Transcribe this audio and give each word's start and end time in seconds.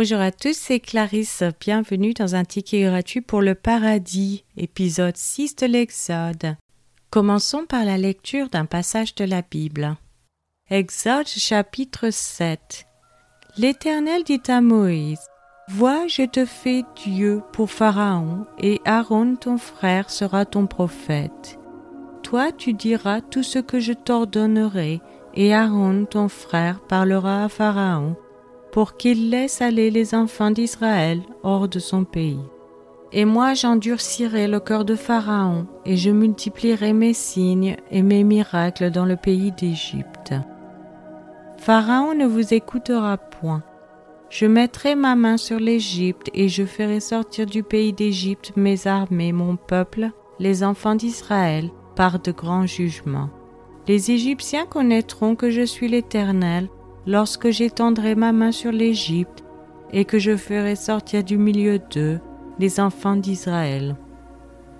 Bonjour 0.00 0.20
à 0.20 0.30
tous, 0.30 0.56
c'est 0.56 0.78
Clarisse. 0.78 1.42
Bienvenue 1.58 2.14
dans 2.14 2.36
un 2.36 2.44
ticket 2.44 2.82
gratuit 2.82 3.20
pour 3.20 3.42
le 3.42 3.56
paradis, 3.56 4.44
épisode 4.56 5.16
6 5.16 5.56
de 5.56 5.66
l'Exode. 5.66 6.56
Commençons 7.10 7.66
par 7.66 7.84
la 7.84 7.98
lecture 7.98 8.48
d'un 8.48 8.64
passage 8.64 9.16
de 9.16 9.24
la 9.24 9.42
Bible. 9.42 9.96
Exode 10.70 11.26
chapitre 11.26 12.10
7. 12.10 12.86
L'Éternel 13.56 14.22
dit 14.22 14.40
à 14.46 14.60
Moïse 14.60 15.26
Vois, 15.66 16.06
je 16.06 16.22
te 16.22 16.44
fais 16.44 16.84
Dieu 17.04 17.42
pour 17.52 17.68
Pharaon, 17.68 18.46
et 18.56 18.80
Aaron 18.84 19.34
ton 19.34 19.58
frère 19.58 20.10
sera 20.10 20.44
ton 20.44 20.68
prophète. 20.68 21.58
Toi 22.22 22.52
tu 22.52 22.72
diras 22.72 23.20
tout 23.20 23.42
ce 23.42 23.58
que 23.58 23.80
je 23.80 23.94
t'ordonnerai, 23.94 25.00
et 25.34 25.52
Aaron 25.52 26.04
ton 26.04 26.28
frère 26.28 26.78
parlera 26.86 27.42
à 27.42 27.48
Pharaon 27.48 28.14
pour 28.72 28.96
qu'il 28.96 29.30
laisse 29.30 29.62
aller 29.62 29.90
les 29.90 30.14
enfants 30.14 30.50
d'Israël 30.50 31.20
hors 31.42 31.68
de 31.68 31.78
son 31.78 32.04
pays. 32.04 32.40
Et 33.12 33.24
moi 33.24 33.54
j'endurcirai 33.54 34.48
le 34.48 34.60
cœur 34.60 34.84
de 34.84 34.94
Pharaon, 34.94 35.66
et 35.86 35.96
je 35.96 36.10
multiplierai 36.10 36.92
mes 36.92 37.14
signes 37.14 37.76
et 37.90 38.02
mes 38.02 38.22
miracles 38.22 38.90
dans 38.90 39.06
le 39.06 39.16
pays 39.16 39.52
d'Égypte. 39.52 40.34
Pharaon 41.56 42.14
ne 42.14 42.26
vous 42.26 42.52
écoutera 42.52 43.16
point. 43.16 43.62
Je 44.30 44.44
mettrai 44.44 44.94
ma 44.94 45.16
main 45.16 45.38
sur 45.38 45.58
l'Égypte, 45.58 46.28
et 46.34 46.48
je 46.48 46.64
ferai 46.64 47.00
sortir 47.00 47.46
du 47.46 47.62
pays 47.62 47.94
d'Égypte 47.94 48.52
mes 48.56 48.86
armées, 48.86 49.32
mon 49.32 49.56
peuple, 49.56 50.10
les 50.38 50.62
enfants 50.62 50.94
d'Israël, 50.94 51.70
par 51.96 52.20
de 52.20 52.30
grands 52.30 52.66
jugements. 52.66 53.30
Les 53.88 54.10
Égyptiens 54.10 54.66
connaîtront 54.66 55.34
que 55.34 55.50
je 55.50 55.62
suis 55.62 55.88
l'Éternel, 55.88 56.68
lorsque 57.08 57.48
j'étendrai 57.48 58.14
ma 58.14 58.32
main 58.32 58.52
sur 58.52 58.70
l'Égypte 58.70 59.42
et 59.92 60.04
que 60.04 60.18
je 60.18 60.36
ferai 60.36 60.76
sortir 60.76 61.24
du 61.24 61.38
milieu 61.38 61.78
d'eux 61.78 62.20
les 62.58 62.80
enfants 62.80 63.16
d'Israël. 63.16 63.96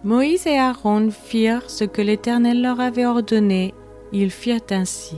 Moïse 0.05 0.47
et 0.47 0.59
Aaron 0.59 1.11
firent 1.11 1.71
ce 1.71 1.85
que 1.85 2.03
l'Éternel 2.03 2.61
leur 2.61 2.81
avait 2.81 3.07
ordonné, 3.07 3.73
ils 4.13 4.31
firent 4.31 4.61
ainsi. 4.71 5.17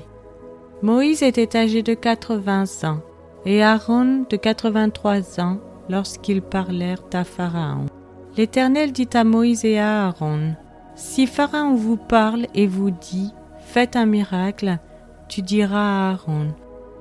Moïse 0.82 1.24
était 1.24 1.56
âgé 1.56 1.82
de 1.82 1.94
quatre-vingts 1.94 2.84
ans, 2.84 3.00
et 3.44 3.62
Aaron 3.62 4.24
de 4.30 4.36
quatre-vingt-trois 4.36 5.40
ans 5.40 5.58
lorsqu'ils 5.88 6.42
parlèrent 6.42 7.02
à 7.12 7.24
Pharaon. 7.24 7.86
L'Éternel 8.36 8.92
dit 8.92 9.08
à 9.14 9.24
Moïse 9.24 9.64
et 9.64 9.78
à 9.78 10.06
Aaron, 10.06 10.54
Si 10.94 11.26
Pharaon 11.26 11.74
vous 11.74 11.96
parle 11.96 12.46
et 12.54 12.68
vous 12.68 12.92
dit, 12.92 13.34
Faites 13.58 13.96
un 13.96 14.06
miracle, 14.06 14.78
tu 15.28 15.42
diras 15.42 15.78
à 15.78 16.10
Aaron, 16.12 16.54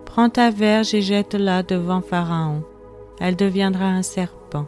Prends 0.10 0.30
ta 0.30 0.50
verge 0.50 0.96
et 0.96 1.04
jette-la 1.04 1.62
devant 1.62 2.02
Pharaon. 2.02 2.64
Elle 3.20 3.36
deviendra 3.36 3.86
un 3.86 4.02
serpent. 4.02 4.66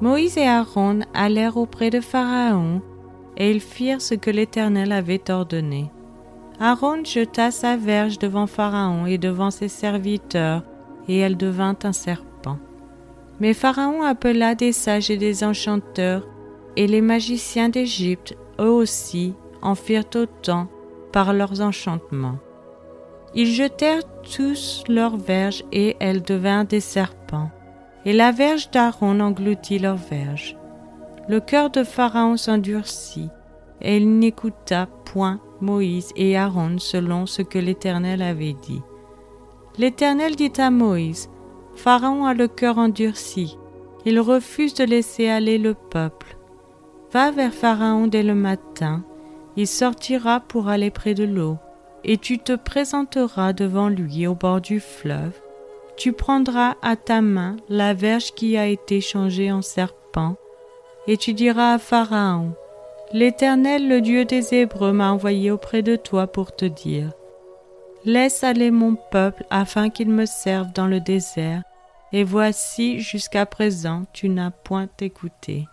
Moïse 0.00 0.38
et 0.38 0.46
Aaron 0.46 1.00
allèrent 1.12 1.56
auprès 1.56 1.90
de 1.90 2.00
Pharaon, 2.00 2.80
et 3.36 3.50
ils 3.50 3.60
firent 3.60 4.00
ce 4.00 4.14
que 4.14 4.30
l'Éternel 4.30 4.92
avait 4.92 5.28
ordonné. 5.28 5.90
Aaron 6.60 7.04
jeta 7.04 7.50
sa 7.50 7.76
verge 7.76 8.18
devant 8.18 8.46
Pharaon 8.46 9.06
et 9.06 9.18
devant 9.18 9.50
ses 9.50 9.68
serviteurs, 9.68 10.62
et 11.08 11.18
elle 11.18 11.36
devint 11.36 11.76
un 11.82 11.92
serpent. 11.92 12.58
Mais 13.40 13.54
Pharaon 13.54 14.02
appela 14.02 14.54
des 14.54 14.72
sages 14.72 15.10
et 15.10 15.16
des 15.16 15.42
enchanteurs, 15.42 16.28
et 16.76 16.86
les 16.86 17.00
magiciens 17.00 17.70
d'Égypte, 17.70 18.36
eux 18.60 18.70
aussi, 18.70 19.34
en 19.62 19.74
firent 19.74 20.04
autant 20.14 20.68
par 21.12 21.32
leurs 21.32 21.60
enchantements. 21.60 22.38
Ils 23.34 23.52
jetèrent 23.52 24.02
tous 24.22 24.82
leurs 24.88 25.16
verges 25.16 25.64
et 25.72 25.96
elles 26.00 26.22
devinrent 26.22 26.64
des 26.64 26.80
serpents. 26.80 27.50
Et 28.04 28.12
la 28.12 28.32
verge 28.32 28.70
d'Aaron 28.70 29.20
engloutit 29.20 29.78
leurs 29.78 29.96
verges. 29.96 30.56
Le 31.28 31.38
cœur 31.38 31.70
de 31.70 31.84
Pharaon 31.84 32.36
s'endurcit, 32.36 33.28
et 33.80 33.98
il 33.98 34.18
n'écouta 34.18 34.88
point 35.04 35.38
Moïse 35.60 36.10
et 36.16 36.36
Aaron 36.36 36.78
selon 36.78 37.26
ce 37.26 37.42
que 37.42 37.58
l'Éternel 37.58 38.22
avait 38.22 38.56
dit. 38.62 38.82
L'Éternel 39.78 40.34
dit 40.34 40.52
à 40.58 40.70
Moïse, 40.70 41.28
Pharaon 41.74 42.24
a 42.24 42.34
le 42.34 42.48
cœur 42.48 42.78
endurci, 42.78 43.56
il 44.04 44.18
refuse 44.18 44.74
de 44.74 44.84
laisser 44.84 45.28
aller 45.28 45.58
le 45.58 45.74
peuple. 45.74 46.36
Va 47.12 47.30
vers 47.30 47.52
Pharaon 47.52 48.06
dès 48.06 48.22
le 48.22 48.34
matin, 48.34 49.04
il 49.56 49.66
sortira 49.66 50.40
pour 50.40 50.68
aller 50.68 50.90
près 50.90 51.14
de 51.14 51.24
l'eau 51.24 51.58
et 52.04 52.18
tu 52.18 52.38
te 52.38 52.54
présenteras 52.54 53.52
devant 53.52 53.88
lui 53.88 54.26
au 54.26 54.34
bord 54.34 54.60
du 54.60 54.80
fleuve. 54.80 55.32
Tu 55.96 56.12
prendras 56.12 56.76
à 56.82 56.96
ta 56.96 57.20
main 57.20 57.56
la 57.68 57.94
verge 57.94 58.32
qui 58.32 58.56
a 58.56 58.66
été 58.66 59.00
changée 59.00 59.52
en 59.52 59.62
serpent, 59.62 60.36
et 61.06 61.16
tu 61.16 61.34
diras 61.34 61.74
à 61.74 61.78
Pharaon, 61.78 62.54
L'Éternel, 63.12 63.88
le 63.88 64.00
Dieu 64.00 64.24
des 64.24 64.54
Hébreux, 64.54 64.92
m'a 64.92 65.10
envoyé 65.10 65.50
auprès 65.50 65.82
de 65.82 65.96
toi 65.96 66.28
pour 66.28 66.54
te 66.54 66.64
dire, 66.64 67.10
Laisse 68.04 68.44
aller 68.44 68.70
mon 68.70 68.96
peuple 69.10 69.44
afin 69.50 69.90
qu'il 69.90 70.08
me 70.08 70.24
serve 70.24 70.72
dans 70.72 70.86
le 70.86 71.00
désert, 71.00 71.62
et 72.12 72.24
voici 72.24 73.00
jusqu'à 73.00 73.46
présent 73.46 74.04
tu 74.12 74.28
n'as 74.28 74.50
point 74.50 74.88
écouté. 75.00 75.66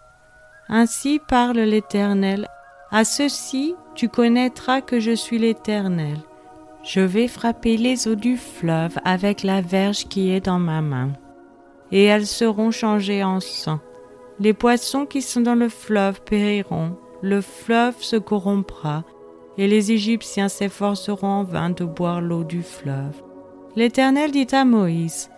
Ainsi 0.68 1.22
parle 1.28 1.60
l'Éternel 1.60 2.48
à 2.92 3.04
ceci 3.04 3.76
tu 3.96 4.10
connaîtras 4.10 4.82
que 4.82 5.00
je 5.00 5.12
suis 5.12 5.40
l'Éternel. 5.40 6.18
Je 6.84 7.02
vais 7.02 7.28
frapper 7.28 7.76
les 7.76 8.08
eaux 8.08 8.16
du 8.16 8.38
fleuve 8.38 8.98
avec 9.04 9.44
la 9.44 9.62
verge 9.62 10.08
qui 10.08 10.32
est 10.32 10.46
dans 10.46 10.60
ma 10.60 10.82
main, 10.82 11.12
et 11.92 12.06
elles 12.06 12.28
seront 12.28 12.72
changées 12.72 13.24
en 13.24 13.40
sang. 13.40 13.80
Les 14.40 14.54
poissons 14.54 15.06
qui 15.06 15.22
sont 15.22 15.42
dans 15.42 15.56
le 15.56 15.68
fleuve 15.68 16.22
périront, 16.22 16.96
le 17.22 17.42
fleuve 17.42 17.96
se 18.00 18.16
corrompra, 18.16 19.04
et 19.58 19.68
les 19.68 19.92
Égyptiens 19.92 20.50
s'efforceront 20.50 21.28
en 21.28 21.44
vain 21.44 21.72
de 21.72 21.84
boire 21.84 22.22
l'eau 22.22 22.44
du 22.44 22.62
fleuve. 22.62 23.22
L'Éternel 23.76 24.32
dit 24.32 24.48
à 24.52 24.64
Moïse, 24.64 25.30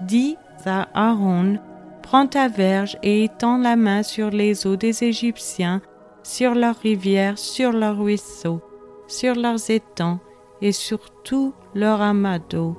Dis 0.00 0.36
à 0.64 0.88
Aaron, 0.94 1.58
prends 2.02 2.26
ta 2.26 2.48
verge 2.48 2.96
et 3.02 3.24
étends 3.24 3.58
la 3.58 3.76
main 3.76 4.02
sur 4.02 4.30
les 4.30 4.66
eaux 4.66 4.76
des 4.76 5.04
Égyptiens 5.04 5.82
sur 6.24 6.54
leurs 6.54 6.78
rivières, 6.78 7.38
sur 7.38 7.70
leurs 7.70 7.98
ruisseaux, 7.98 8.60
sur 9.06 9.34
leurs 9.34 9.70
étangs 9.70 10.18
et 10.60 10.72
sur 10.72 11.10
tout 11.22 11.52
leur 11.74 12.00
amas 12.00 12.40
d'eau. 12.40 12.76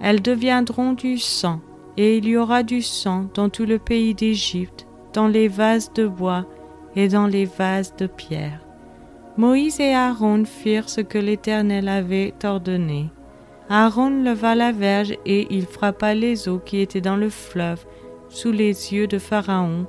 Elles 0.00 0.22
deviendront 0.22 0.94
du 0.94 1.18
sang, 1.18 1.60
et 1.96 2.16
il 2.16 2.26
y 2.26 2.36
aura 2.36 2.62
du 2.62 2.80
sang 2.82 3.26
dans 3.34 3.50
tout 3.50 3.66
le 3.66 3.78
pays 3.78 4.14
d'Égypte, 4.14 4.86
dans 5.12 5.28
les 5.28 5.48
vases 5.48 5.92
de 5.92 6.06
bois 6.06 6.46
et 6.96 7.08
dans 7.08 7.26
les 7.26 7.44
vases 7.44 7.94
de 7.96 8.06
pierre. 8.06 8.60
Moïse 9.36 9.78
et 9.80 9.94
Aaron 9.94 10.44
firent 10.44 10.88
ce 10.88 11.02
que 11.02 11.18
l'Éternel 11.18 11.88
avait 11.88 12.34
ordonné. 12.42 13.10
Aaron 13.68 14.22
leva 14.24 14.54
la 14.54 14.72
verge 14.72 15.14
et 15.26 15.46
il 15.50 15.66
frappa 15.66 16.14
les 16.14 16.48
eaux 16.48 16.58
qui 16.58 16.80
étaient 16.80 17.00
dans 17.00 17.16
le 17.16 17.28
fleuve 17.30 17.84
sous 18.28 18.52
les 18.52 18.94
yeux 18.94 19.06
de 19.06 19.18
Pharaon 19.18 19.86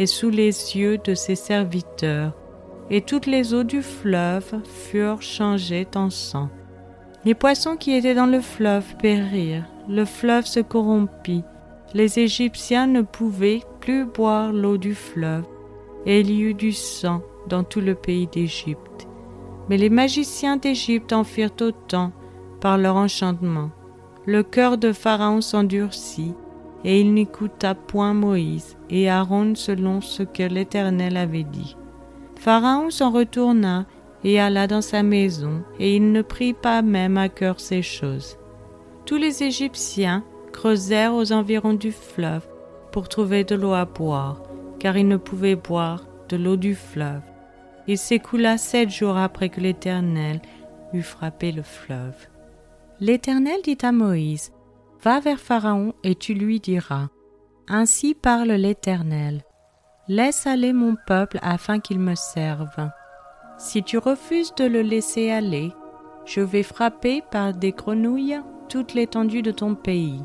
et 0.00 0.06
sous 0.06 0.30
les 0.30 0.78
yeux 0.78 0.96
de 0.96 1.14
ses 1.14 1.34
serviteurs, 1.34 2.32
et 2.88 3.02
toutes 3.02 3.26
les 3.26 3.52
eaux 3.52 3.64
du 3.64 3.82
fleuve 3.82 4.62
furent 4.64 5.20
changées 5.20 5.86
en 5.94 6.08
sang. 6.08 6.48
Les 7.26 7.34
poissons 7.34 7.76
qui 7.76 7.92
étaient 7.92 8.14
dans 8.14 8.24
le 8.24 8.40
fleuve 8.40 8.96
périrent, 8.96 9.68
le 9.90 10.06
fleuve 10.06 10.46
se 10.46 10.60
corrompit, 10.60 11.44
les 11.92 12.18
Égyptiens 12.18 12.86
ne 12.86 13.02
pouvaient 13.02 13.60
plus 13.80 14.06
boire 14.06 14.54
l'eau 14.54 14.78
du 14.78 14.94
fleuve, 14.94 15.44
et 16.06 16.20
il 16.20 16.30
y 16.30 16.40
eut 16.44 16.54
du 16.54 16.72
sang 16.72 17.20
dans 17.46 17.62
tout 17.62 17.82
le 17.82 17.94
pays 17.94 18.26
d'Égypte. 18.26 19.06
Mais 19.68 19.76
les 19.76 19.90
magiciens 19.90 20.56
d'Égypte 20.56 21.12
en 21.12 21.24
firent 21.24 21.60
autant 21.60 22.10
par 22.62 22.78
leur 22.78 22.96
enchantement. 22.96 23.68
Le 24.24 24.42
cœur 24.44 24.78
de 24.78 24.92
Pharaon 24.92 25.42
s'endurcit, 25.42 26.32
et 26.84 27.00
il 27.00 27.14
n'écouta 27.14 27.74
point 27.74 28.14
Moïse 28.14 28.76
et 28.88 29.10
Aaron 29.10 29.54
selon 29.54 30.00
ce 30.00 30.22
que 30.22 30.42
l'Éternel 30.42 31.16
avait 31.16 31.44
dit. 31.44 31.76
Pharaon 32.36 32.90
s'en 32.90 33.10
retourna 33.10 33.86
et 34.24 34.40
alla 34.40 34.66
dans 34.66 34.82
sa 34.82 35.02
maison, 35.02 35.62
et 35.78 35.96
il 35.96 36.12
ne 36.12 36.22
prit 36.22 36.52
pas 36.52 36.82
même 36.82 37.16
à 37.16 37.28
cœur 37.28 37.60
ces 37.60 37.82
choses. 37.82 38.36
Tous 39.06 39.16
les 39.16 39.42
Égyptiens 39.42 40.24
creusèrent 40.52 41.14
aux 41.14 41.32
environs 41.32 41.74
du 41.74 41.92
fleuve 41.92 42.46
pour 42.92 43.08
trouver 43.08 43.44
de 43.44 43.54
l'eau 43.54 43.72
à 43.72 43.84
boire, 43.84 44.42
car 44.78 44.96
ils 44.96 45.08
ne 45.08 45.16
pouvaient 45.16 45.56
boire 45.56 46.04
de 46.28 46.36
l'eau 46.36 46.56
du 46.56 46.74
fleuve. 46.74 47.22
Il 47.86 47.98
s'écoula 47.98 48.58
sept 48.58 48.90
jours 48.90 49.16
après 49.16 49.48
que 49.48 49.60
l'Éternel 49.60 50.40
eut 50.92 51.02
frappé 51.02 51.52
le 51.52 51.62
fleuve. 51.62 52.14
L'Éternel 53.00 53.60
dit 53.64 53.78
à 53.82 53.92
Moïse, 53.92 54.52
Va 55.02 55.20
vers 55.20 55.40
Pharaon 55.40 55.94
et 56.04 56.14
tu 56.14 56.34
lui 56.34 56.60
diras, 56.60 57.08
Ainsi 57.68 58.14
parle 58.14 58.50
l'Éternel, 58.52 59.42
Laisse 60.08 60.46
aller 60.46 60.72
mon 60.72 60.96
peuple 61.06 61.38
afin 61.40 61.78
qu'il 61.78 62.00
me 62.00 62.16
serve. 62.16 62.90
Si 63.58 63.82
tu 63.82 63.96
refuses 63.96 64.54
de 64.56 64.64
le 64.64 64.82
laisser 64.82 65.30
aller, 65.30 65.70
je 66.24 66.40
vais 66.40 66.64
frapper 66.64 67.22
par 67.30 67.54
des 67.54 67.70
grenouilles 67.70 68.40
toute 68.68 68.94
l'étendue 68.94 69.42
de 69.42 69.52
ton 69.52 69.74
pays. 69.74 70.20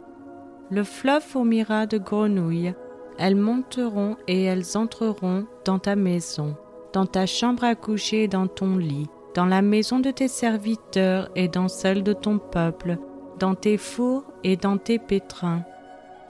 Le 0.72 0.84
fleuve 0.84 1.22
fourmira 1.22 1.86
de 1.86 1.98
grenouilles. 1.98 2.74
Elles 3.18 3.36
monteront 3.36 4.18
et 4.28 4.44
elles 4.44 4.76
entreront 4.76 5.46
dans 5.64 5.80
ta 5.80 5.96
maison, 5.96 6.56
dans 6.92 7.06
ta 7.06 7.26
chambre 7.26 7.64
à 7.64 7.76
coucher 7.76 8.24
et 8.24 8.28
dans 8.28 8.48
ton 8.48 8.78
lit, 8.78 9.08
dans 9.36 9.46
la 9.46 9.62
maison 9.62 10.00
de 10.00 10.12
tes 10.12 10.28
serviteurs 10.28 11.30
et 11.36 11.48
dans 11.48 11.68
celle 11.68 12.04
de 12.04 12.14
ton 12.14 12.40
peuple, 12.40 12.98
dans 13.40 13.56
tes 13.56 13.78
fours 13.78 14.26
et 14.44 14.58
dans 14.58 14.78
tes 14.78 15.00
pétrins. 15.00 15.64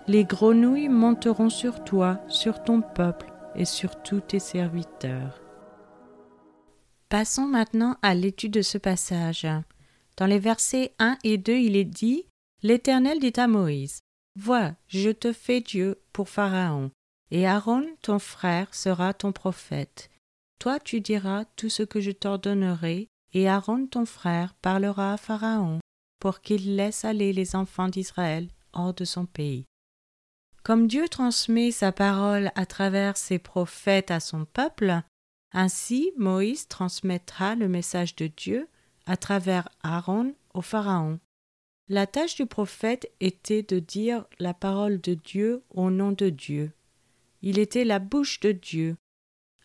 Les 0.07 0.23
grenouilles 0.23 0.89
monteront 0.89 1.49
sur 1.49 1.83
toi, 1.83 2.19
sur 2.27 2.63
ton 2.63 2.81
peuple 2.81 3.31
et 3.55 3.65
sur 3.65 4.01
tous 4.03 4.21
tes 4.21 4.39
serviteurs. 4.39 5.41
Passons 7.09 7.47
maintenant 7.47 7.97
à 8.01 8.13
l'étude 8.13 8.53
de 8.53 8.61
ce 8.61 8.77
passage. 8.77 9.47
Dans 10.17 10.25
les 10.25 10.39
versets 10.39 10.93
1 10.99 11.17
et 11.23 11.37
2, 11.37 11.53
il 11.53 11.75
est 11.75 11.83
dit 11.83 12.25
L'Éternel 12.63 13.19
dit 13.19 13.33
à 13.37 13.47
Moïse 13.47 13.99
Vois, 14.37 14.73
je 14.87 15.09
te 15.09 15.31
fais 15.31 15.61
Dieu 15.61 16.01
pour 16.11 16.29
Pharaon, 16.29 16.91
et 17.31 17.47
Aaron, 17.47 17.85
ton 18.01 18.19
frère, 18.19 18.73
sera 18.73 19.13
ton 19.13 19.31
prophète. 19.31 20.09
Toi 20.59 20.79
tu 20.79 20.99
diras 20.99 21.45
tout 21.55 21.69
ce 21.69 21.83
que 21.83 21.99
je 21.99 22.11
t'ordonnerai, 22.11 23.07
et 23.33 23.49
Aaron, 23.49 23.87
ton 23.87 24.05
frère, 24.05 24.53
parlera 24.61 25.13
à 25.13 25.17
Pharaon, 25.17 25.79
pour 26.25 26.41
qu'il 26.41 26.75
laisse 26.75 27.05
aller 27.05 27.33
les 27.33 27.55
enfants 27.55 27.87
d'Israël 27.87 28.47
hors 28.73 28.95
de 28.95 29.05
son 29.05 29.27
pays. 29.27 29.67
Comme 30.63 30.87
Dieu 30.87 31.07
transmet 31.07 31.69
sa 31.69 31.91
parole 31.91 32.51
à 32.55 32.65
travers 32.65 33.15
ses 33.15 33.37
prophètes 33.37 34.09
à 34.09 34.19
son 34.19 34.45
peuple, 34.45 35.03
ainsi 35.51 36.11
Moïse 36.17 36.67
transmettra 36.67 37.53
le 37.53 37.67
message 37.67 38.15
de 38.15 38.25
Dieu 38.25 38.67
à 39.05 39.17
travers 39.17 39.69
Aaron 39.83 40.33
au 40.55 40.61
Pharaon. 40.61 41.19
La 41.89 42.07
tâche 42.07 42.33
du 42.33 42.47
prophète 42.47 43.07
était 43.19 43.61
de 43.61 43.77
dire 43.77 44.25
la 44.39 44.55
parole 44.55 44.99
de 44.99 45.13
Dieu 45.13 45.61
au 45.69 45.91
nom 45.91 46.11
de 46.11 46.31
Dieu. 46.31 46.71
Il 47.43 47.59
était 47.59 47.85
la 47.85 47.99
bouche 47.99 48.39
de 48.39 48.51
Dieu. 48.51 48.97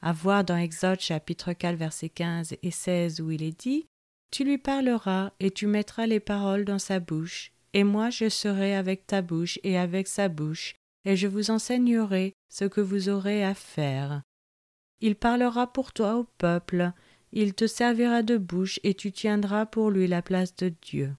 À 0.03 0.13
voir 0.13 0.45
dans 0.45 0.59
Exode 0.59 1.01
chapitre 1.01 1.55
4 1.55 1.75
versets 1.77 2.11
15 2.11 2.57
et 2.63 2.71
16 2.71 3.23
où 3.23 3.31
il 3.31 3.43
est 3.43 3.59
dit 3.59 3.87
Tu 4.31 4.45
lui 4.45 4.59
parleras 4.59 5.33
et 5.41 5.51
tu 5.51 5.67
mettras 5.67 6.07
les 6.07 6.21
paroles 6.21 6.65
dans 6.65 6.79
sa 6.79 7.01
bouche, 7.01 7.53
et 7.73 7.85
moi 7.85 8.11
je 8.11 8.29
serai 8.29 8.75
avec 8.77 9.07
ta 9.07 9.23
bouche 9.23 9.59
et 9.65 9.79
avec 9.79 10.07
sa 10.07 10.29
bouche, 10.29 10.75
et 11.05 11.17
je 11.17 11.27
vous 11.27 11.51
enseignerai 11.51 12.35
ce 12.49 12.65
que 12.65 12.81
vous 12.81 13.09
aurez 13.09 13.45
à 13.45 13.55
faire. 13.55 14.23
Il 15.01 15.17
parlera 15.17 15.73
pour 15.73 15.93
toi 15.93 16.17
au 16.17 16.25
peuple, 16.39 16.93
il 17.33 17.55
te 17.55 17.67
servira 17.67 18.23
de 18.23 18.37
bouche 18.37 18.81
et 18.83 18.95
tu 18.95 19.13
tiendras 19.13 19.67
pour 19.67 19.91
lui 19.91 20.07
la 20.07 20.23
place 20.23 20.55
de 20.57 20.73
Dieu. 20.83 21.15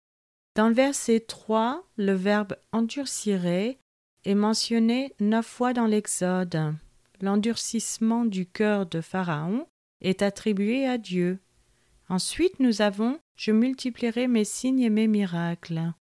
Dans 0.55 0.67
le 0.67 0.73
verset 0.73 1.21
3, 1.21 1.87
le 1.95 2.13
verbe 2.13 2.55
endurcirait 2.73 3.77
est 4.25 4.35
mentionné 4.35 5.15
neuf 5.19 5.45
fois 5.45 5.73
dans 5.73 5.85
l'Exode. 5.85 6.75
L'endurcissement 7.21 8.25
du 8.25 8.45
cœur 8.45 8.85
de 8.85 8.99
Pharaon 8.99 9.67
est 10.01 10.21
attribué 10.21 10.85
à 10.85 10.97
Dieu. 10.97 11.39
Ensuite, 12.11 12.59
nous 12.59 12.81
avons 12.81 13.19
Je 13.37 13.53
multiplierai 13.53 14.27
mes 14.27 14.43
signes 14.43 14.81
et 14.81 14.89
mes 14.89 15.07
miracles. 15.07 15.93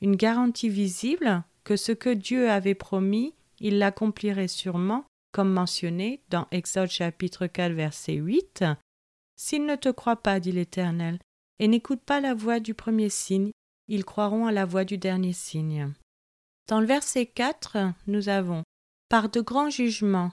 Une 0.00 0.16
garantie 0.16 0.70
visible 0.70 1.44
que 1.62 1.76
ce 1.76 1.92
que 1.92 2.08
Dieu 2.08 2.50
avait 2.50 2.74
promis, 2.74 3.34
il 3.60 3.76
l'accomplirait 3.76 4.48
sûrement, 4.48 5.04
comme 5.30 5.52
mentionné 5.52 6.22
dans 6.30 6.46
Exode 6.52 6.88
chapitre 6.88 7.46
4 7.46 7.72
verset 7.72 8.14
8. 8.14 8.64
S'ils 9.36 9.66
ne 9.66 9.76
te 9.76 9.90
croient 9.90 10.22
pas, 10.22 10.40
dit 10.40 10.52
l'Éternel, 10.52 11.18
et 11.58 11.68
n'écoutent 11.68 12.00
pas 12.00 12.20
la 12.20 12.32
voix 12.32 12.60
du 12.60 12.72
premier 12.72 13.10
signe, 13.10 13.50
ils 13.88 14.06
croiront 14.06 14.46
à 14.46 14.52
la 14.52 14.64
voix 14.64 14.86
du 14.86 14.96
dernier 14.96 15.34
signe. 15.34 15.92
Dans 16.68 16.80
le 16.80 16.86
verset 16.86 17.26
4, 17.26 17.92
nous 18.06 18.30
avons 18.30 18.62
Par 19.10 19.28
de 19.28 19.42
grands 19.42 19.68
jugements. 19.68 20.32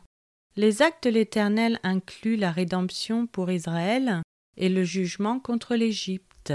Les 0.55 0.81
actes 0.81 1.03
de 1.03 1.09
l'Éternel 1.09 1.81
incluent 1.83 2.37
la 2.37 2.51
rédemption 2.51 3.27
pour 3.27 3.51
Israël 3.51 4.21
et 4.57 4.69
le 4.69 4.83
jugement 4.83 5.39
contre 5.39 5.75
l'Égypte. 5.75 6.53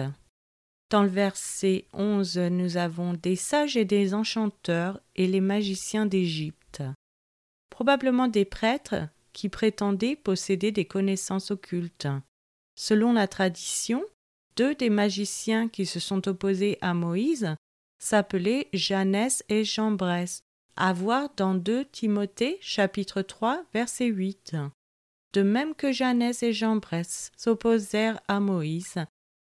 Dans 0.90 1.02
le 1.02 1.08
verset 1.08 1.86
11, 1.92 2.36
nous 2.38 2.76
avons 2.76 3.14
des 3.14 3.36
sages 3.36 3.76
et 3.76 3.84
des 3.84 4.12
enchanteurs 4.12 5.00
et 5.14 5.26
les 5.26 5.40
magiciens 5.40 6.06
d'Égypte. 6.06 6.82
Probablement 7.70 8.26
des 8.26 8.44
prêtres 8.44 9.08
qui 9.32 9.48
prétendaient 9.48 10.16
posséder 10.16 10.72
des 10.72 10.84
connaissances 10.84 11.50
occultes. 11.50 12.08
Selon 12.74 13.12
la 13.12 13.28
tradition, 13.28 14.04
deux 14.56 14.74
des 14.74 14.90
magiciens 14.90 15.68
qui 15.68 15.86
se 15.86 16.00
sont 16.00 16.26
opposés 16.28 16.78
à 16.80 16.92
Moïse 16.94 17.54
s'appelaient 17.98 18.68
Jeannès 18.72 19.44
et 19.48 19.64
Jambres, 19.64 20.24
à 20.76 20.92
voir 20.92 21.28
dans 21.36 21.54
2 21.54 21.84
Timothée 21.84 22.58
chapitre 22.60 23.22
3 23.22 23.64
verset 23.72 24.06
8. 24.06 24.56
De 25.32 25.42
même 25.42 25.74
que 25.74 25.92
Jeannès 25.92 26.42
et 26.42 26.52
Jambres 26.52 27.02
s'opposèrent 27.36 28.20
à 28.26 28.40
Moïse, 28.40 28.96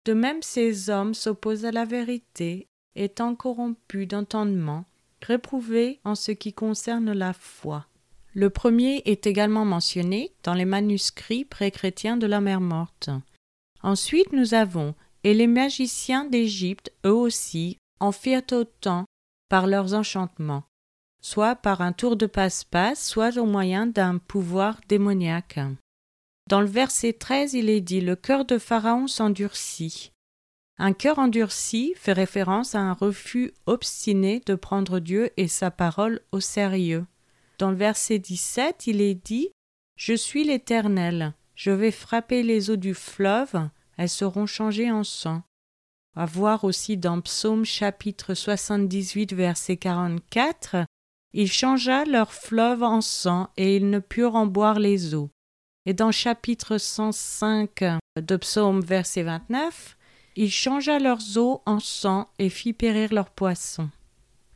de 0.05 0.13
même 0.13 0.41
ces 0.41 0.89
hommes 0.89 1.13
s'opposent 1.13 1.65
à 1.65 1.71
la 1.71 1.85
vérité, 1.85 2.67
étant 2.95 3.35
corrompus 3.35 4.07
d'entendement, 4.07 4.85
réprouvés 5.21 5.99
en 6.03 6.15
ce 6.15 6.31
qui 6.31 6.53
concerne 6.53 7.11
la 7.13 7.33
foi. 7.33 7.87
Le 8.33 8.49
premier 8.49 9.01
est 9.05 9.27
également 9.27 9.65
mentionné 9.65 10.31
dans 10.43 10.53
les 10.53 10.65
manuscrits 10.65 11.45
pré-chrétiens 11.45 12.17
de 12.17 12.27
la 12.27 12.41
mer 12.41 12.61
morte. 12.61 13.09
Ensuite, 13.83 14.31
nous 14.31 14.53
avons 14.53 14.95
Et 15.23 15.35
les 15.35 15.47
magiciens 15.47 16.25
d'Égypte, 16.25 16.91
eux 17.05 17.13
aussi, 17.13 17.77
en 17.99 18.11
firent 18.11 18.41
autant 18.51 19.05
par 19.49 19.67
leurs 19.67 19.93
enchantements, 19.93 20.63
soit 21.21 21.55
par 21.55 21.81
un 21.81 21.93
tour 21.93 22.15
de 22.15 22.25
passe-passe, 22.25 23.07
soit 23.07 23.37
au 23.37 23.45
moyen 23.45 23.87
d'un 23.87 24.17
pouvoir 24.17 24.81
démoniaque. 24.87 25.59
Dans 26.49 26.61
le 26.61 26.67
verset 26.67 27.13
13, 27.13 27.53
il 27.53 27.69
est 27.69 27.81
dit 27.81 28.01
Le 28.01 28.15
cœur 28.15 28.45
de 28.45 28.57
Pharaon 28.57 29.07
s'endurcit. 29.07 30.11
Un 30.77 30.93
cœur 30.93 31.19
endurci 31.19 31.93
fait 31.95 32.13
référence 32.13 32.73
à 32.75 32.79
un 32.79 32.93
refus 32.93 33.53
obstiné 33.67 34.41
de 34.45 34.55
prendre 34.55 34.99
Dieu 34.99 35.29
et 35.37 35.47
sa 35.47 35.69
parole 35.69 36.21
au 36.31 36.39
sérieux. 36.39 37.05
Dans 37.59 37.69
le 37.69 37.77
verset 37.77 38.17
17, 38.17 38.87
il 38.87 38.99
est 39.01 39.13
dit 39.13 39.49
Je 39.95 40.13
suis 40.13 40.43
l'Éternel, 40.43 41.33
je 41.53 41.69
vais 41.69 41.91
frapper 41.91 42.41
les 42.41 42.71
eaux 42.71 42.77
du 42.77 42.95
fleuve, 42.95 43.69
elles 43.97 44.09
seront 44.09 44.47
changées 44.47 44.91
en 44.91 45.03
sang. 45.03 45.43
À 46.15 46.25
voir 46.25 46.63
aussi 46.63 46.97
dans 46.97 47.21
Psaume 47.21 47.63
chapitre 47.63 48.33
78 48.33 49.33
verset 49.33 49.77
44, 49.77 50.85
Il 51.33 51.49
changea 51.49 52.03
leur 52.05 52.33
fleuve 52.33 52.83
en 52.83 52.99
sang 53.01 53.49
et 53.55 53.77
ils 53.77 53.89
ne 53.89 53.99
purent 53.99 54.35
en 54.35 54.45
boire 54.45 54.79
les 54.79 55.15
eaux. 55.15 55.29
Et 55.85 55.93
dans 55.93 56.11
chapitre 56.11 56.77
105 56.77 57.83
de 58.17 58.35
Psaume 58.35 58.81
verset 58.81 59.23
29, 59.23 59.97
Il 60.35 60.51
changea 60.51 60.99
leurs 60.99 61.37
eaux 61.37 61.61
en 61.65 61.79
sang 61.79 62.29
et 62.37 62.49
fit 62.49 62.73
périr 62.73 63.13
leurs 63.13 63.29
poissons. 63.29 63.89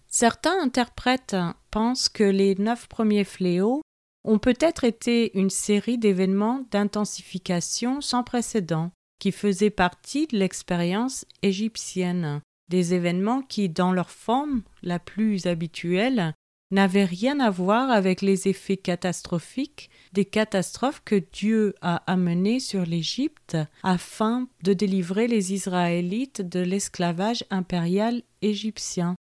Certains 0.07 0.61
interprètes 0.61 1.35
pensent 1.71 2.09
que 2.09 2.23
les 2.23 2.55
neuf 2.55 2.87
premiers 2.87 3.23
fléaux 3.23 3.81
ont 4.25 4.39
peut-être 4.39 4.83
été 4.83 5.37
une 5.37 5.49
série 5.49 5.97
d'événements 5.97 6.65
d'intensification 6.71 8.01
sans 8.01 8.23
précédent 8.23 8.91
qui 9.19 9.31
faisaient 9.31 9.69
partie 9.69 10.27
de 10.27 10.37
l'expérience 10.37 11.25
égyptienne, 11.41 12.41
des 12.69 12.93
événements 12.93 13.41
qui, 13.41 13.69
dans 13.69 13.91
leur 13.91 14.09
forme 14.09 14.63
la 14.83 14.99
plus 14.99 15.47
habituelle, 15.47 16.33
n'avaient 16.71 17.05
rien 17.05 17.39
à 17.39 17.49
voir 17.49 17.91
avec 17.91 18.21
les 18.21 18.47
effets 18.47 18.77
catastrophiques 18.77 19.89
des 20.13 20.25
catastrophes 20.25 21.01
que 21.05 21.21
Dieu 21.33 21.75
a 21.81 21.97
amenées 22.11 22.59
sur 22.59 22.85
l'Égypte 22.85 23.57
afin 23.83 24.47
de 24.63 24.73
délivrer 24.73 25.27
les 25.27 25.53
Israélites 25.53 26.41
de 26.41 26.59
l'esclavage 26.59 27.43
impérial 27.49 28.23
égyptien. 28.41 29.15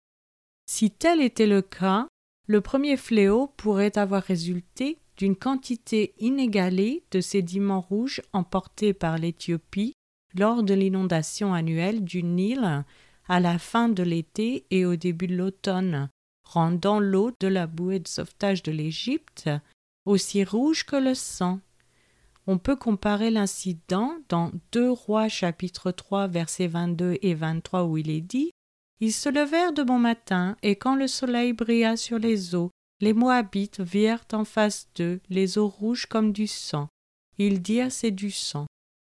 Si 0.69 0.91
tel 0.91 1.21
était 1.21 1.47
le 1.47 1.61
cas, 1.61 2.07
le 2.47 2.61
premier 2.61 2.97
fléau 2.97 3.47
pourrait 3.57 3.97
avoir 3.97 4.23
résulté 4.23 4.99
d'une 5.17 5.35
quantité 5.35 6.13
inégalée 6.19 7.03
de 7.11 7.21
sédiments 7.21 7.81
rouges 7.81 8.21
emportés 8.33 8.93
par 8.93 9.17
l'Éthiopie 9.17 9.93
lors 10.35 10.63
de 10.63 10.73
l'inondation 10.73 11.53
annuelle 11.53 12.03
du 12.03 12.23
Nil 12.23 12.83
à 13.27 13.39
la 13.39 13.59
fin 13.59 13.89
de 13.89 14.03
l'été 14.03 14.65
et 14.71 14.85
au 14.85 14.95
début 14.95 15.27
de 15.27 15.35
l'automne, 15.35 16.09
rendant 16.51 16.99
l'eau 16.99 17.31
de 17.39 17.47
la 17.47 17.67
bouée 17.67 17.99
de 17.99 18.07
sauvetage 18.07 18.63
de 18.63 18.71
l'Égypte 18.71 19.49
aussi 20.05 20.43
rouge 20.43 20.85
que 20.85 20.95
le 20.95 21.13
sang. 21.13 21.59
On 22.47 22.57
peut 22.57 22.75
comparer 22.75 23.29
l'incident 23.29 24.15
dans 24.29 24.51
2 24.71 24.89
Rois 24.89 25.29
chapitre 25.29 25.91
3 25.91 26.27
versets 26.27 26.67
22 26.67 27.17
et 27.21 27.33
23 27.33 27.83
où 27.85 27.97
il 27.97 28.09
est 28.09 28.21
dit 28.21 28.51
ils 29.03 29.13
se 29.13 29.29
levèrent 29.29 29.73
de 29.73 29.81
bon 29.81 29.97
matin, 29.97 30.55
et 30.61 30.75
quand 30.75 30.95
le 30.95 31.07
soleil 31.07 31.53
brilla 31.53 31.97
sur 31.97 32.19
les 32.19 32.53
eaux, 32.53 32.69
les 32.99 33.13
Moabites 33.13 33.81
virent 33.81 34.23
en 34.31 34.45
face 34.45 34.89
d'eux 34.95 35.19
les 35.27 35.57
eaux 35.57 35.67
rouges 35.67 36.05
comme 36.05 36.31
du 36.31 36.45
sang. 36.45 36.87
Ils 37.39 37.63
dirent 37.63 37.91
c'est 37.91 38.11
du 38.11 38.29
sang. 38.29 38.67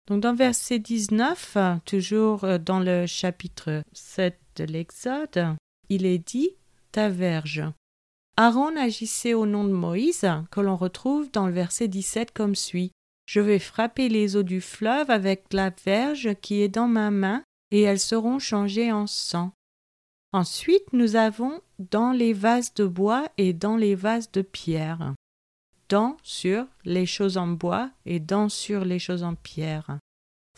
Donc 0.07 0.21
dans 0.21 0.33
verset 0.33 0.79
19, 0.79 1.57
toujours 1.85 2.45
euh, 2.45 2.57
dans 2.57 2.79
le 2.79 3.05
chapitre 3.07 3.83
7 3.91 4.39
de 4.55 4.63
l'Exode, 4.63 5.57
il 5.89 6.05
est 6.05 6.17
dit 6.17 6.51
ta 6.93 7.09
verge. 7.09 7.63
Aaron 8.37 8.77
agissait 8.77 9.33
au 9.33 9.45
nom 9.45 9.65
de 9.65 9.73
Moïse, 9.73 10.25
que 10.49 10.61
l'on 10.61 10.77
retrouve 10.77 11.29
dans 11.31 11.47
le 11.47 11.53
verset 11.53 11.89
17 11.89 12.31
comme 12.31 12.55
suit. 12.55 12.91
Je 13.25 13.41
vais 13.41 13.59
frapper 13.59 14.09
les 14.09 14.37
eaux 14.37 14.43
du 14.43 14.61
fleuve 14.61 15.09
avec 15.09 15.51
la 15.53 15.71
verge 15.85 16.33
qui 16.41 16.61
est 16.61 16.69
dans 16.69 16.87
ma 16.87 17.11
main, 17.11 17.43
et 17.71 17.81
elles 17.81 17.99
seront 17.99 18.39
changées 18.39 18.91
en 18.91 19.07
sang. 19.07 19.51
Ensuite, 20.31 20.93
nous 20.93 21.15
avons 21.15 21.61
dans 21.77 22.11
les 22.11 22.33
vases 22.33 22.73
de 22.73 22.85
bois 22.85 23.27
et 23.37 23.53
dans 23.53 23.75
les 23.75 23.95
vases 23.95 24.31
de 24.31 24.41
pierre. 24.41 25.13
Dans 25.89 26.17
sur 26.23 26.65
les 26.85 27.05
choses 27.05 27.37
en 27.37 27.47
bois 27.47 27.91
et 28.05 28.19
dans 28.19 28.49
sur 28.49 28.83
les 28.83 28.99
choses 28.99 29.23
en 29.23 29.35
pierre. 29.35 29.99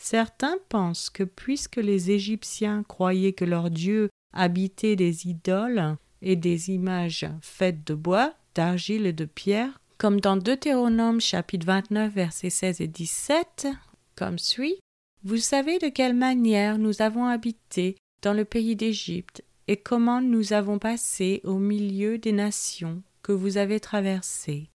Certains 0.00 0.56
pensent 0.68 1.10
que 1.10 1.24
puisque 1.24 1.76
les 1.76 2.10
Égyptiens 2.10 2.84
croyaient 2.84 3.32
que 3.32 3.44
leur 3.44 3.70
Dieu 3.70 4.08
habitait 4.32 4.96
des 4.96 5.26
idoles 5.26 5.96
et 6.22 6.36
des 6.36 6.70
images 6.70 7.26
faites 7.40 7.86
de 7.86 7.94
bois, 7.94 8.34
d'argile 8.54 9.06
et 9.06 9.12
de 9.12 9.24
pierre, 9.24 9.80
comme 9.98 10.20
dans 10.20 10.36
Deutéronome 10.36 11.20
chapitre 11.20 11.66
29 11.66 12.12
versets 12.12 12.50
16 12.50 12.80
et 12.80 12.86
17, 12.86 13.68
comme 14.14 14.38
suit 14.38 14.76
Vous 15.24 15.38
savez 15.38 15.78
de 15.78 15.88
quelle 15.88 16.14
manière 16.14 16.78
nous 16.78 17.02
avons 17.02 17.26
habité 17.26 17.96
dans 18.22 18.32
le 18.32 18.44
pays 18.44 18.76
d'Égypte 18.76 19.42
et 19.68 19.76
comment 19.76 20.20
nous 20.20 20.52
avons 20.52 20.78
passé 20.78 21.40
au 21.44 21.58
milieu 21.58 22.18
des 22.18 22.32
nations 22.32 23.02
que 23.22 23.32
vous 23.32 23.56
avez 23.56 23.80
traversées. 23.80 24.70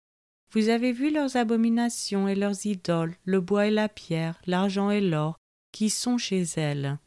Vous 0.53 0.67
avez 0.67 0.91
vu 0.91 1.11
leurs 1.11 1.37
abominations 1.37 2.27
et 2.27 2.35
leurs 2.35 2.65
idoles, 2.65 3.15
le 3.23 3.39
bois 3.39 3.67
et 3.67 3.71
la 3.71 3.87
pierre, 3.87 4.41
l'argent 4.45 4.91
et 4.91 4.99
l'or, 4.99 5.37
qui 5.71 5.89
sont 5.89 6.17
chez 6.17 6.43
elles. 6.57 6.97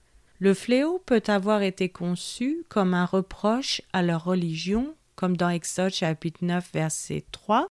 Le 0.40 0.52
fléau 0.52 1.00
peut 1.06 1.22
avoir 1.26 1.62
été 1.62 1.88
conçu 1.88 2.64
comme 2.68 2.92
un 2.92 3.06
reproche 3.06 3.82
à 3.92 4.02
leur 4.02 4.24
religion, 4.24 4.94
comme 5.14 5.36
dans 5.36 5.48
Exode 5.48 5.92
chapitre 5.92 6.44
9 6.44 6.70
verset 6.72 7.24
3. 7.30 7.68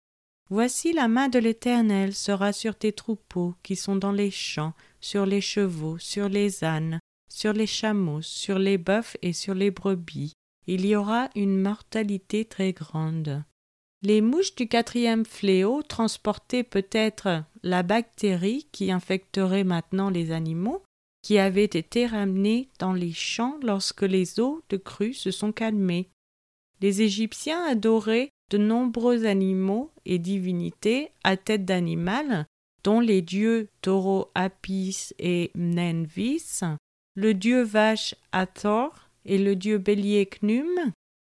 Voici 0.48 0.92
la 0.92 1.08
main 1.08 1.28
de 1.28 1.38
l'Éternel 1.38 2.14
sera 2.14 2.52
sur 2.52 2.76
tes 2.76 2.92
troupeaux 2.92 3.54
qui 3.62 3.76
sont 3.76 3.96
dans 3.96 4.12
les 4.12 4.30
champs, 4.30 4.72
sur 5.00 5.26
les 5.26 5.40
chevaux, 5.40 5.98
sur 5.98 6.28
les 6.28 6.64
ânes, 6.64 7.00
sur 7.28 7.52
les 7.52 7.66
chameaux, 7.66 8.22
sur 8.22 8.58
les 8.58 8.78
bœufs 8.78 9.16
et 9.22 9.32
sur 9.32 9.54
les 9.54 9.70
brebis. 9.70 10.32
Il 10.66 10.86
y 10.86 10.96
aura 10.96 11.28
une 11.34 11.60
mortalité 11.60 12.44
très 12.44 12.72
grande. 12.72 13.44
Les 14.02 14.20
mouches 14.20 14.54
du 14.54 14.68
quatrième 14.68 15.25
fléau 15.25 15.82
transportaient 15.82 16.62
peut-être 16.62 17.44
la 17.62 17.82
bactérie 17.82 18.68
qui 18.72 18.92
infecterait 18.92 19.64
maintenant 19.64 20.10
les 20.10 20.30
animaux, 20.30 20.82
qui 21.26 21.40
avaient 21.40 21.64
été 21.64 22.06
ramenés 22.06 22.68
dans 22.78 22.92
les 22.92 23.12
champs 23.12 23.59
lorsque 23.61 24.02
les 24.02 24.38
eaux 24.38 24.62
de 24.68 24.76
crue 24.76 25.12
se 25.12 25.33
sont 25.33 25.50
calmées. 25.50 26.09
Les 26.80 27.02
Égyptiens 27.02 27.64
adoraient 27.64 28.30
de 28.52 28.59
nombreux 28.59 29.26
animaux 29.26 29.90
et 30.04 30.21
divinités 30.21 31.11
à 31.25 31.37
tête 31.37 31.64
d'animal, 31.64 32.47
dont 32.85 33.00
les 33.00 33.23
dieux 33.23 33.66
taureau 33.83 34.30
Apis 34.37 35.09
et 35.18 35.50
Mnenvis, 35.56 36.61
le 37.16 37.35
dieu 37.35 37.62
vache 37.62 38.14
Hathor 38.30 39.11
et 39.25 39.38
le 39.38 39.56
dieu 39.56 39.78
bélier 39.78 40.26
Knum, 40.26 40.92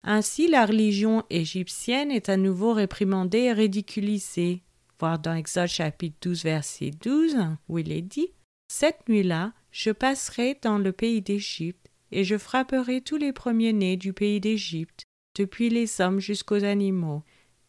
ainsi, 0.03 0.49
la 0.49 0.67
religion 0.67 1.23
égyptienne 1.31 2.11
est 2.11 2.29
à 2.29 2.37
nouveau 2.37 2.73
réprimandée 2.73 3.43
et 3.43 3.53
ridiculisée. 3.53 4.65
Voir 4.99 5.21
dans 5.21 5.35
Exode 5.35 5.69
chapitre 5.69 6.17
12, 6.23 6.43
verset 6.43 6.91
12, 6.91 7.37
où 7.69 7.79
il 7.79 7.93
est 7.93 8.03
dit 8.03 8.33
Cette 8.67 9.09
nuit-là, 9.09 9.53
je 9.77 9.91
passerai 9.91 10.59
dans 10.63 10.79
le 10.79 10.91
pays 10.91 11.21
d'Égypte, 11.21 11.91
et 12.11 12.25
je 12.25 12.39
frapperai 12.39 13.03
tous 13.03 13.19
les 13.19 13.35
premiers-nés 13.35 13.99
du 13.99 14.15
pays 14.15 14.41
d'Égypte, 14.41 15.05
depuis 15.37 15.69
les 15.69 16.01
hommes 16.01 16.19
jusqu'aux 16.19 16.65
animaux, 16.65 17.23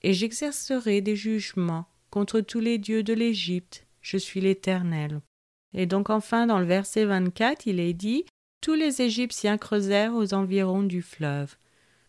et 0.03 0.13
j'exercerai 0.13 1.01
des 1.01 1.17
jugements 1.17 1.85
contre 2.09 2.39
tous 2.39 2.61
les 2.61 2.77
dieux 2.77 3.03
de 3.03 3.13
l'Égypte. 3.13 3.85
Je 3.99 4.15
suis 4.15 4.39
l'Éternel. 4.39 5.19
Et 5.73 5.85
donc 5.85 6.09
enfin 6.09 6.47
dans 6.47 6.59
le 6.59 6.65
verset 6.65 7.03
24, 7.03 7.67
il 7.67 7.81
est 7.81 7.93
dit 7.93 8.23
Tous 8.61 8.75
les 8.75 9.01
Égyptiens 9.01 9.57
creusèrent 9.57 10.15
aux 10.15 10.33
environs 10.33 10.83
du 10.83 11.01
fleuve. 11.01 11.57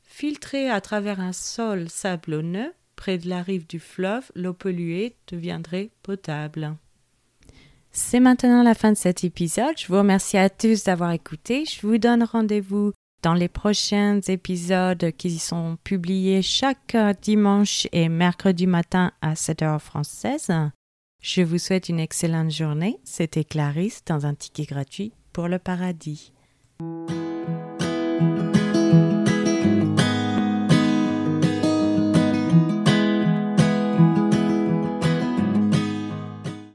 Filtrée 0.04 0.70
à 0.70 0.80
travers 0.80 1.18
un 1.18 1.32
sol 1.32 1.90
sablonneux, 1.90 2.72
près 2.94 3.18
de 3.18 3.28
la 3.28 3.42
rive 3.42 3.66
du 3.66 3.80
fleuve, 3.80 4.30
l'eau 4.36 4.54
polluée 4.54 5.16
deviendrait 5.26 5.90
potable. 6.04 6.76
C'est 7.90 8.20
maintenant 8.20 8.62
la 8.62 8.74
fin 8.74 8.92
de 8.92 8.96
cet 8.96 9.24
épisode. 9.24 9.76
Je 9.76 9.88
vous 9.88 9.98
remercie 9.98 10.36
à 10.36 10.50
tous 10.50 10.84
d'avoir 10.84 11.12
écouté. 11.12 11.64
Je 11.64 11.86
vous 11.86 11.98
donne 11.98 12.22
rendez-vous 12.22 12.92
dans 13.22 13.34
les 13.34 13.48
prochains 13.48 14.20
épisodes 14.28 15.12
qui 15.16 15.38
sont 15.38 15.76
publiés 15.82 16.42
chaque 16.42 16.96
dimanche 17.22 17.88
et 17.92 18.08
mercredi 18.08 18.66
matin 18.66 19.12
à 19.20 19.34
7 19.34 19.62
heures 19.62 19.82
française. 19.82 20.50
Je 21.20 21.42
vous 21.42 21.58
souhaite 21.58 21.88
une 21.88 21.98
excellente 21.98 22.50
journée. 22.50 22.98
C'était 23.04 23.44
Clarisse 23.44 24.04
dans 24.06 24.26
un 24.26 24.34
ticket 24.34 24.64
gratuit 24.64 25.12
pour 25.32 25.48
le 25.48 25.58
paradis. 25.58 26.32